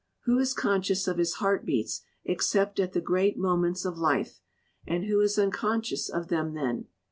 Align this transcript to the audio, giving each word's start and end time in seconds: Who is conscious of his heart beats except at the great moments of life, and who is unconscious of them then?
Who 0.23 0.39
is 0.39 0.55
conscious 0.55 1.07
of 1.07 1.19
his 1.19 1.33
heart 1.35 1.63
beats 1.63 2.01
except 2.25 2.79
at 2.79 2.93
the 2.93 3.01
great 3.01 3.37
moments 3.37 3.85
of 3.85 3.99
life, 3.99 4.41
and 4.87 5.05
who 5.05 5.19
is 5.21 5.37
unconscious 5.37 6.09
of 6.09 6.27
them 6.27 6.55
then? 6.55 6.87